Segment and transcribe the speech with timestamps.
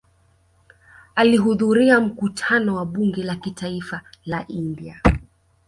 [1.15, 5.01] Alihudhuria mkutano wa Bunge la Kitaifa la India